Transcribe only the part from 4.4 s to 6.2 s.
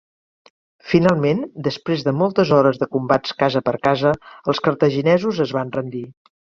els cartaginesos es van rendir.